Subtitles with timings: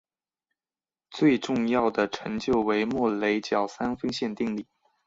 [1.11, 4.65] 最重要的成就为莫雷角三分线定理。